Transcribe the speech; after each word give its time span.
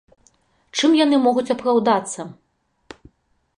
Чым 0.79 0.95
яны 1.05 1.19
могуць 1.27 1.53
апраўдацца? 1.55 2.21